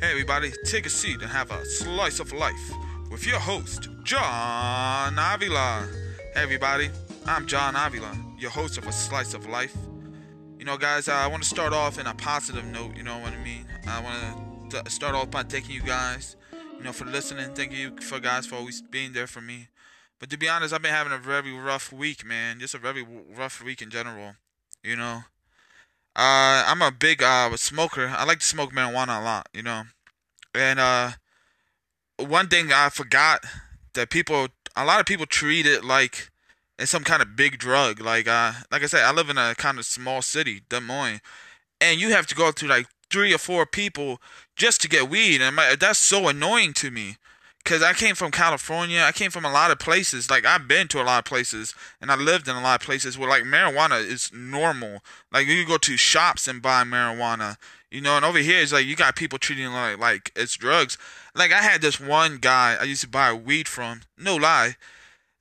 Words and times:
Hey, 0.00 0.12
everybody, 0.12 0.52
take 0.64 0.86
a 0.86 0.90
seat 0.90 1.22
and 1.22 1.30
have 1.30 1.50
a 1.50 1.64
slice 1.64 2.20
of 2.20 2.32
life 2.32 2.72
with 3.10 3.26
your 3.26 3.40
host, 3.40 3.88
John 4.04 5.18
Avila. 5.18 5.88
Hey, 6.34 6.42
everybody, 6.42 6.88
I'm 7.26 7.48
John 7.48 7.74
Avila, 7.74 8.16
your 8.38 8.52
host 8.52 8.78
of 8.78 8.86
A 8.86 8.92
Slice 8.92 9.34
of 9.34 9.46
Life. 9.46 9.76
You 10.56 10.64
know, 10.64 10.76
guys, 10.76 11.08
I 11.08 11.26
want 11.26 11.42
to 11.42 11.48
start 11.48 11.72
off 11.72 11.98
in 11.98 12.06
a 12.06 12.14
positive 12.14 12.64
note, 12.66 12.96
you 12.96 13.02
know 13.02 13.18
what 13.18 13.32
I 13.32 13.42
mean? 13.42 13.66
I 13.88 14.00
want 14.00 14.70
to 14.70 14.88
start 14.88 15.16
off 15.16 15.32
by 15.32 15.42
thanking 15.42 15.74
you 15.74 15.82
guys, 15.82 16.36
you 16.76 16.84
know, 16.84 16.92
for 16.92 17.04
listening. 17.04 17.52
Thank 17.56 17.72
you 17.72 17.96
for 18.00 18.20
guys 18.20 18.46
for 18.46 18.54
always 18.54 18.80
being 18.80 19.14
there 19.14 19.26
for 19.26 19.40
me. 19.40 19.66
But 20.20 20.30
to 20.30 20.38
be 20.38 20.48
honest, 20.48 20.72
I've 20.72 20.80
been 20.80 20.94
having 20.94 21.12
a 21.12 21.18
very 21.18 21.52
rough 21.52 21.92
week, 21.92 22.24
man. 22.24 22.60
Just 22.60 22.74
a 22.76 22.78
very 22.78 23.04
rough 23.36 23.64
week 23.64 23.82
in 23.82 23.90
general, 23.90 24.36
you 24.84 24.94
know. 24.94 25.24
Uh, 26.18 26.64
I'm 26.66 26.82
a 26.82 26.90
big 26.90 27.22
uh 27.22 27.56
smoker. 27.56 28.08
I 28.08 28.24
like 28.24 28.40
to 28.40 28.44
smoke 28.44 28.72
marijuana 28.72 29.20
a 29.20 29.24
lot, 29.24 29.48
you 29.54 29.62
know. 29.62 29.84
And 30.52 30.80
uh, 30.80 31.12
one 32.16 32.48
thing 32.48 32.72
I 32.72 32.88
forgot 32.88 33.44
that 33.94 34.10
people, 34.10 34.48
a 34.74 34.84
lot 34.84 34.98
of 34.98 35.06
people 35.06 35.26
treat 35.26 35.64
it 35.64 35.84
like 35.84 36.30
it's 36.76 36.90
some 36.90 37.04
kind 37.04 37.22
of 37.22 37.36
big 37.36 37.58
drug. 37.58 38.00
Like 38.00 38.26
uh, 38.26 38.52
like 38.72 38.82
I 38.82 38.86
said, 38.86 39.04
I 39.04 39.12
live 39.12 39.30
in 39.30 39.38
a 39.38 39.54
kind 39.54 39.78
of 39.78 39.86
small 39.86 40.20
city, 40.20 40.62
Des 40.68 40.80
Moines, 40.80 41.20
and 41.80 42.00
you 42.00 42.10
have 42.10 42.26
to 42.26 42.34
go 42.34 42.50
to 42.50 42.66
like 42.66 42.88
three 43.08 43.32
or 43.32 43.38
four 43.38 43.64
people 43.64 44.20
just 44.56 44.82
to 44.82 44.88
get 44.88 45.08
weed, 45.08 45.40
and 45.40 45.54
my, 45.54 45.76
that's 45.78 46.00
so 46.00 46.26
annoying 46.26 46.72
to 46.74 46.90
me. 46.90 47.16
Cause 47.68 47.82
I 47.82 47.92
came 47.92 48.14
from 48.14 48.30
California. 48.30 49.02
I 49.02 49.12
came 49.12 49.30
from 49.30 49.44
a 49.44 49.52
lot 49.52 49.70
of 49.70 49.78
places. 49.78 50.30
Like 50.30 50.46
I've 50.46 50.66
been 50.66 50.88
to 50.88 51.02
a 51.02 51.04
lot 51.04 51.18
of 51.18 51.26
places, 51.26 51.74
and 52.00 52.10
I 52.10 52.16
lived 52.16 52.48
in 52.48 52.56
a 52.56 52.62
lot 52.62 52.80
of 52.80 52.86
places 52.86 53.18
where 53.18 53.28
like 53.28 53.42
marijuana 53.42 54.02
is 54.02 54.32
normal. 54.32 55.02
Like 55.30 55.46
you 55.46 55.66
go 55.66 55.76
to 55.76 55.96
shops 55.98 56.48
and 56.48 56.62
buy 56.62 56.84
marijuana, 56.84 57.58
you 57.90 58.00
know. 58.00 58.16
And 58.16 58.24
over 58.24 58.38
here, 58.38 58.62
it's 58.62 58.72
like 58.72 58.86
you 58.86 58.96
got 58.96 59.16
people 59.16 59.38
treating 59.38 59.66
it 59.66 59.68
like 59.68 59.98
like 59.98 60.32
it's 60.34 60.56
drugs. 60.56 60.96
Like 61.34 61.52
I 61.52 61.58
had 61.58 61.82
this 61.82 62.00
one 62.00 62.38
guy 62.38 62.78
I 62.80 62.84
used 62.84 63.02
to 63.02 63.08
buy 63.08 63.34
weed 63.34 63.68
from. 63.68 64.00
No 64.16 64.36
lie. 64.36 64.76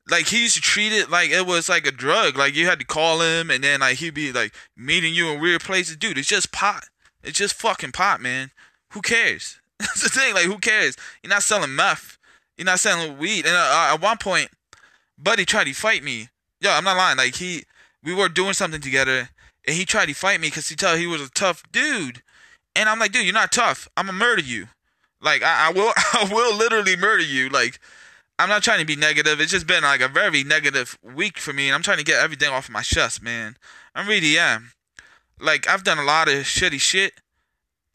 Like 0.09 0.28
he 0.28 0.41
used 0.41 0.56
to 0.56 0.62
treat 0.62 0.91
it 0.91 1.09
like 1.09 1.30
it 1.30 1.45
was 1.45 1.69
like 1.69 1.88
a 1.88 1.91
drug. 1.94 2.36
Like 2.36 2.58
you 2.58 2.66
had 2.66 2.81
to 2.81 2.86
call 2.86 3.22
him, 3.22 3.50
and 3.50 3.64
then 3.64 3.80
like 3.80 4.00
he'd 4.00 4.14
be 4.14 4.34
like 4.34 4.53
meeting 4.75 5.14
you 5.14 5.30
in 5.30 5.39
weird 5.39 5.62
places. 5.62 5.95
Dude, 5.95 6.17
it's 6.17 6.28
just 6.28 6.52
pot. 6.52 6.89
It's 7.23 7.38
just 7.38 7.53
fucking 7.53 7.94
pot, 7.94 8.19
man. 8.19 8.52
Who 8.89 9.02
cares? 9.02 9.62
That's 9.80 10.03
the 10.03 10.09
thing. 10.09 10.33
Like, 10.33 10.45
who 10.45 10.58
cares? 10.58 10.95
You're 11.23 11.30
not 11.30 11.44
selling 11.44 11.75
meth. 11.75 12.17
You're 12.58 12.66
not 12.66 12.80
selling 12.80 13.17
weed. 13.17 13.45
And 13.45 13.56
uh, 13.56 13.92
at 13.94 14.02
one 14.02 14.17
point, 14.17 14.50
Buddy 15.17 15.45
tried 15.45 15.66
to 15.66 15.73
fight 15.73 16.03
me. 16.03 16.30
Yo, 16.59 16.72
I'm 16.72 16.84
not 16.84 16.97
lying. 16.97 17.17
Like 17.17 17.36
he, 17.36 17.64
we 18.03 18.14
were 18.14 18.30
doing 18.30 18.53
something 18.53 18.81
together, 18.81 19.30
and 19.66 19.75
he 19.75 19.86
tried 19.86 20.08
to 20.08 20.14
fight 20.14 20.39
me 20.39 20.47
because 20.47 20.69
he 20.69 20.75
told 20.75 20.97
he 20.97 21.08
was 21.08 21.22
a 21.22 21.30
tough 21.30 21.64
dude. 21.72 22.23
And 22.75 22.89
I'm 22.89 23.00
like, 23.00 23.11
dude, 23.11 23.25
you're 23.25 23.34
not 23.34 23.52
tough. 23.52 23.88
I'm 23.97 24.08
gonna 24.08 24.17
murder 24.17 24.42
you. 24.42 24.67
Like 25.22 25.44
I, 25.44 25.67
I 25.67 25.72
will, 25.72 25.91
I 26.14 26.28
will 26.31 26.56
literally 26.56 26.95
murder 26.95 27.23
you. 27.23 27.50
Like 27.50 27.80
I'm 28.39 28.50
not 28.50 28.64
trying 28.64 28.80
to 28.80 28.86
be 28.86 28.95
negative. 28.95 29.39
It's 29.41 29.52
just 29.52 29.67
been 29.67 29.84
like 29.84 30.02
a 30.02 30.08
very 30.08 30.44
negative 30.44 30.97
week 31.02 31.38
for 31.38 31.53
me, 31.53 31.67
and 31.67 31.75
I'm 31.75 31.81
trying 31.81 31.97
to 31.97 32.03
get 32.03 32.22
everything 32.22 32.50
off 32.50 32.69
my 32.69 32.81
chest, 32.81 33.22
man. 33.22 33.58
I 33.95 34.08
really 34.08 34.38
am. 34.38 34.72
Like 35.39 35.67
I've 35.67 35.84
done 35.84 35.97
a 35.97 36.03
lot 36.03 36.28
of 36.28 36.44
shitty 36.44 36.80
shit, 36.80 37.14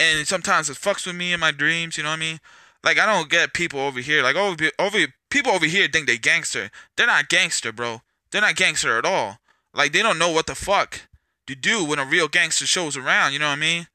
and 0.03 0.27
sometimes 0.27 0.69
it 0.69 0.77
fucks 0.77 1.07
with 1.07 1.17
me 1.17 1.33
in 1.33 1.41
my 1.41 1.51
dreams. 1.53 1.97
You 1.97 2.03
know 2.03 2.11
what 2.11 2.17
I 2.17 2.21
mean? 2.21 2.41
Like 2.83 2.99
I 2.99 3.07
don't 3.07 3.31
get 3.31 3.55
people 3.55 3.81
over 3.81 4.01
here. 4.01 4.23
Like 4.23 4.37
over 4.37 4.71
over 4.79 4.99
people 5.31 5.53
over 5.53 5.67
here 5.67 5.89
think 5.89 6.07
they 6.07 6.19
gangster. 6.19 6.71
They're 6.97 7.07
not 7.07 7.29
gangster, 7.29 7.73
bro. 7.73 8.03
They're 8.31 8.41
not 8.41 8.57
gangster 8.57 8.99
at 8.99 9.05
all. 9.05 9.39
Like 9.75 9.93
they 9.93 10.03
don't 10.03 10.19
know 10.19 10.31
what 10.31 10.47
the 10.47 10.55
fuck 10.55 11.03
to 11.47 11.55
do 11.55 11.85
when 11.85 11.99
a 11.99 12.05
real 12.05 12.29
gangster 12.29 12.67
shows 12.67 12.97
around. 12.97 13.33
You 13.33 13.39
know 13.39 13.49
what 13.49 13.59
I 13.59 13.61
mean? 13.61 13.87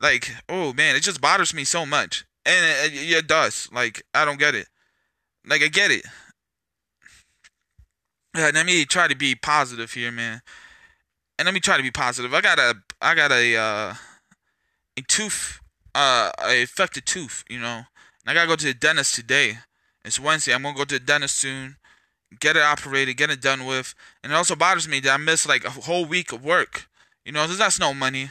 Like 0.00 0.30
oh 0.48 0.72
man, 0.72 0.96
it 0.96 1.02
just 1.02 1.20
bothers 1.20 1.54
me 1.54 1.64
so 1.64 1.86
much, 1.86 2.24
and 2.44 2.92
it, 2.92 2.94
it, 2.94 3.18
it 3.18 3.26
does. 3.28 3.68
Like 3.72 4.02
I 4.12 4.24
don't 4.24 4.38
get 4.38 4.54
it. 4.54 4.66
Like 5.46 5.62
I 5.62 5.68
get 5.68 5.90
it. 5.90 6.04
Yeah, 8.36 8.50
let 8.52 8.66
me 8.66 8.84
try 8.84 9.06
to 9.06 9.14
be 9.14 9.36
positive 9.36 9.92
here, 9.92 10.10
man. 10.10 10.42
And 11.38 11.46
let 11.46 11.54
me 11.54 11.60
try 11.60 11.76
to 11.76 11.82
be 11.82 11.92
positive. 11.92 12.34
I 12.34 12.40
got 12.40 12.58
a 12.58 12.74
I 13.00 13.14
got 13.14 13.30
a 13.30 13.56
uh 13.56 13.94
a 14.96 15.02
tooth 15.02 15.60
uh 15.94 16.30
a 16.42 16.62
affected 16.62 17.06
tooth, 17.06 17.44
you 17.48 17.58
know. 17.58 17.82
And 18.26 18.30
I 18.30 18.34
gotta 18.34 18.48
go 18.48 18.56
to 18.56 18.66
the 18.66 18.74
dentist 18.74 19.14
today. 19.14 19.58
It's 20.04 20.20
Wednesday. 20.20 20.54
I'm 20.54 20.62
gonna 20.62 20.76
go 20.76 20.84
to 20.84 20.98
the 20.98 21.04
dentist 21.04 21.36
soon, 21.36 21.76
get 22.40 22.56
it 22.56 22.62
operated, 22.62 23.16
get 23.16 23.30
it 23.30 23.40
done 23.40 23.66
with. 23.66 23.94
And 24.22 24.32
it 24.32 24.36
also 24.36 24.56
bothers 24.56 24.88
me 24.88 25.00
that 25.00 25.14
I 25.14 25.16
missed 25.16 25.48
like 25.48 25.64
a 25.64 25.70
whole 25.70 26.04
week 26.04 26.32
of 26.32 26.44
work. 26.44 26.88
You 27.24 27.32
know, 27.32 27.46
cause 27.46 27.58
that's 27.58 27.80
no 27.80 27.94
money. 27.94 28.30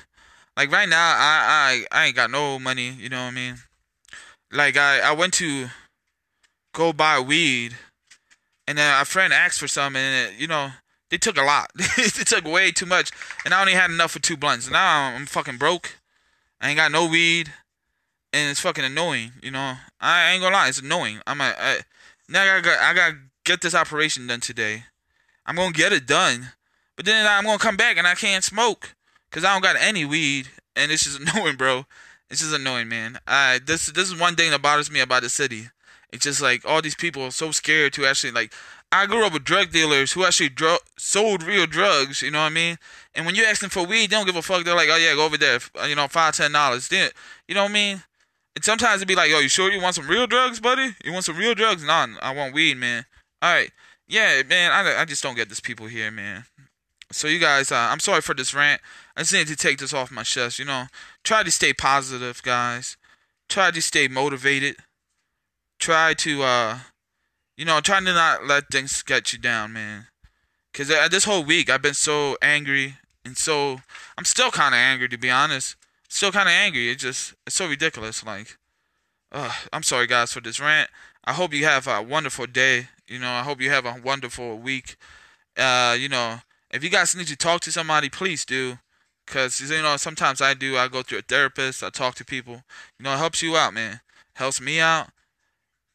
Like 0.56 0.72
right 0.72 0.88
now, 0.88 1.16
I 1.18 1.86
I 1.92 2.00
I 2.00 2.06
ain't 2.06 2.16
got 2.16 2.32
no 2.32 2.60
money. 2.60 2.90
You 2.90 3.10
know 3.10 3.24
what 3.24 3.32
I 3.32 3.36
mean? 3.36 3.56
Like 4.52 4.78
I 4.78 5.00
I 5.00 5.12
went 5.14 5.34
to 5.36 5.70
go 6.74 6.94
buy 6.94 7.20
weed, 7.20 7.76
and 8.68 8.78
then 8.78 9.02
a 9.02 9.06
friend 9.06 9.34
asked 9.34 9.60
for 9.60 9.68
some, 9.68 9.96
and 9.96 10.34
it, 10.34 10.40
you 10.40 10.48
know 10.48 10.72
they 11.10 11.18
took 11.18 11.38
a 11.38 11.44
lot. 11.44 11.72
they 11.98 12.08
took 12.08 12.46
way 12.46 12.72
too 12.72 12.86
much, 12.86 13.12
and 13.46 13.54
I 13.54 13.62
only 13.62 13.74
had 13.74 13.90
enough 13.90 14.12
for 14.12 14.20
two 14.20 14.38
blunts. 14.38 14.70
Now 14.70 15.14
I'm 15.16 15.26
fucking 15.26 15.58
broke. 15.58 15.98
I 16.64 16.70
ain't 16.70 16.78
got 16.78 16.94
no 16.94 17.06
weed 17.06 17.52
and 18.32 18.50
it's 18.50 18.62
fucking 18.62 18.86
annoying. 18.86 19.34
You 19.42 19.52
know, 19.52 19.76
I 20.00 20.32
ain't 20.32 20.42
gonna 20.42 20.56
lie, 20.56 20.70
it's 20.70 20.80
annoying. 20.80 21.20
I'm 21.28 21.42
a, 21.42 21.54
I, 21.58 21.80
now 22.30 22.56
I 22.56 22.62
got 22.62 22.80
I 22.80 22.94
gotta 22.94 23.18
get 23.46 23.62
this 23.62 23.76
operation 23.76 24.28
done 24.28 24.40
today. 24.40 24.86
I'm 25.46 25.58
gonna 25.58 25.74
get 25.74 25.92
it 25.92 26.08
done, 26.08 26.54
but 26.96 27.06
then 27.06 27.28
I'm 27.28 27.44
gonna 27.44 27.60
come 27.60 27.76
back 27.76 27.98
and 27.98 28.08
I 28.08 28.16
can't 28.16 28.46
smoke 28.46 28.96
because 29.30 29.44
I 29.44 29.54
don't 29.54 29.62
got 29.62 29.76
any 29.78 30.06
weed, 30.06 30.48
and 30.76 30.90
it's 30.90 31.04
just 31.04 31.20
annoying, 31.36 31.58
bro. 31.58 31.86
It's 32.30 32.40
just 32.40 32.56
annoying, 32.56 32.88
man. 32.88 33.20
I 33.28 33.60
this 33.64 33.88
this 33.88 34.10
is 34.10 34.20
one 34.20 34.36
thing 34.36 34.52
that 34.52 34.62
bothers 34.62 34.90
me 34.90 35.02
about 35.02 35.22
the 35.22 35.30
city. 35.30 35.68
It's 36.14 36.24
just 36.24 36.42
like 36.42 36.64
all 36.66 36.82
these 36.82 36.96
people 36.96 37.24
are 37.24 37.32
so 37.32 37.52
scared 37.52 37.94
to 37.94 38.06
actually 38.06 38.32
like. 38.32 38.54
I 38.92 39.08
grew 39.08 39.26
up 39.26 39.34
with 39.34 39.44
drug 39.44 39.72
dealers 39.72 40.12
who 40.12 40.24
actually 40.24 40.50
dro- 40.50 40.78
sold 41.00 41.42
real 41.42 41.66
drugs. 41.66 42.22
You 42.22 42.30
know 42.30 42.42
what 42.42 42.46
I 42.46 42.50
mean? 42.50 42.78
And 43.16 43.26
when 43.26 43.34
you 43.34 43.44
ask 43.44 43.60
them 43.60 43.72
for 43.72 43.84
weed, 43.84 44.12
they 44.12 44.16
don't 44.16 44.28
give 44.28 44.36
a 44.36 44.44
fuck. 44.44 44.64
They're 44.64 44.76
like, 44.76 44.90
"Oh 44.92 44.98
yeah, 44.98 45.16
go 45.16 45.26
over 45.26 45.38
there. 45.38 45.60
You 45.88 45.96
know, 45.96 46.08
five 46.08 46.36
ten 46.36 46.52
dollars." 46.52 46.88
Then 46.90 47.10
you 47.48 47.56
know 47.56 47.64
what 47.64 47.72
I 47.72 47.74
mean? 47.74 48.04
And 48.56 48.64
sometimes 48.64 48.98
it'd 48.98 49.08
be 49.08 49.16
like, 49.16 49.32
yo, 49.32 49.40
you 49.40 49.50
sure 49.50 49.72
you 49.72 49.82
want 49.82 49.96
some 49.96 50.08
real 50.08 50.28
drugs, 50.28 50.60
buddy? 50.60 50.96
You 51.04 51.12
want 51.12 51.26
some 51.26 51.38
real 51.38 51.56
drugs? 51.56 51.84
Nah, 51.84 52.08
I 52.22 52.36
want 52.36 52.54
weed, 52.54 52.78
man. 52.78 53.06
All 53.42 53.54
right. 53.54 53.72
Yeah, 54.08 54.44
man, 54.48 54.72
I, 54.72 55.02
I 55.02 55.06
just 55.06 55.24
don't 55.24 55.36
get 55.36 55.50
these 55.50 55.60
people 55.60 55.88
here, 55.88 56.12
man. 56.12 56.46
So 57.12 57.28
you 57.28 57.40
guys, 57.40 57.72
uh, 57.72 57.76
I'm 57.76 58.00
sorry 58.00 58.22
for 58.22 58.36
this 58.36 58.54
rant. 58.54 58.82
I 59.16 59.22
just 59.22 59.34
need 59.34 59.48
to 59.48 59.56
take 59.56 59.80
this 59.80 59.94
off 59.94 60.12
my 60.12 60.24
chest, 60.24 60.60
you 60.60 60.66
know. 60.66 60.86
Try 61.24 61.44
to 61.44 61.52
stay 61.52 61.74
positive, 61.74 62.44
guys. 62.44 62.98
Try 63.50 63.72
to 63.72 63.82
stay 63.82 64.08
motivated. 64.08 64.76
Try 65.84 66.14
to, 66.14 66.44
uh, 66.44 66.80
you 67.58 67.66
know, 67.66 67.82
try 67.82 68.00
to 68.00 68.06
not 68.06 68.46
let 68.48 68.70
things 68.72 69.04
get 69.04 69.34
you 69.34 69.40
down, 69.40 69.74
man. 69.74 70.08
Because 70.72 70.90
uh, 70.90 71.08
this 71.10 71.26
whole 71.26 71.44
week, 71.44 71.70
I've 71.70 71.82
been 71.82 71.94
so 71.94 72.38
angry 72.42 72.96
and 73.26 73.38
so, 73.38 73.82
I'm 74.18 74.26
still 74.26 74.52
kind 74.52 74.74
of 74.74 74.80
angry, 74.80 75.10
to 75.10 75.18
be 75.18 75.30
honest 75.30 75.76
still 76.14 76.32
kind 76.32 76.48
of 76.48 76.54
angry. 76.54 76.90
It's 76.90 77.02
just 77.02 77.34
it's 77.46 77.56
so 77.56 77.68
ridiculous. 77.68 78.24
Like, 78.24 78.58
uh, 79.32 79.54
I'm 79.72 79.84
sorry 79.84 80.08
guys 80.08 80.32
for 80.32 80.42
this 80.42 80.60
rant. 80.60 80.90
I 81.26 81.34
hope 81.34 81.54
you 81.54 81.66
have 81.66 81.88
a 81.88 82.02
wonderful 82.02 82.46
day. 82.46 82.88
You 83.08 83.20
know, 83.20 83.32
I 83.32 83.44
hope 83.44 83.62
you 83.62 83.70
have 83.70 83.86
a 83.86 84.00
wonderful 84.04 84.58
week. 84.58 84.96
Uh, 85.58 85.96
you 86.00 86.10
know, 86.10 86.40
if 86.72 86.84
you 86.84 86.90
guys 86.90 87.16
need 87.16 87.28
to 87.28 87.36
talk 87.36 87.62
to 87.62 87.72
somebody, 87.72 88.10
please 88.10 88.46
do. 88.46 88.78
Cause 89.26 89.60
you 89.62 89.82
know, 89.82 89.98
sometimes 89.98 90.42
I 90.42 90.54
do. 90.54 90.78
I 90.78 90.88
go 90.88 91.02
to 91.02 91.18
a 91.18 91.22
therapist. 91.22 91.82
I 91.82 91.90
talk 91.90 92.16
to 92.16 92.26
people. 92.26 92.64
You 93.00 93.04
know, 93.04 93.14
it 93.14 93.18
helps 93.18 93.42
you 93.42 93.56
out, 93.56 93.74
man. 93.74 94.02
Helps 94.36 94.60
me 94.60 94.80
out. 94.80 95.08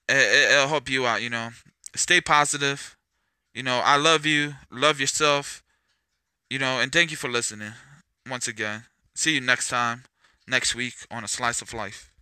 It, 0.08 0.52
it'll 0.52 0.68
help 0.68 0.88
you 0.88 1.06
out. 1.06 1.22
You 1.22 1.30
know, 1.30 1.50
stay 1.94 2.20
positive. 2.20 2.96
You 3.54 3.62
know, 3.62 3.80
I 3.84 3.96
love 3.96 4.26
you. 4.26 4.54
Love 4.70 5.00
yourself. 5.00 5.62
You 6.50 6.58
know, 6.58 6.80
and 6.80 6.92
thank 6.92 7.10
you 7.10 7.16
for 7.16 7.28
listening 7.28 7.72
once 8.28 8.48
again. 8.48 8.84
See 9.14 9.34
you 9.34 9.40
next 9.40 9.68
time, 9.68 10.04
next 10.46 10.74
week 10.74 10.94
on 11.10 11.24
A 11.24 11.28
Slice 11.28 11.60
of 11.60 11.74
Life. 11.74 12.12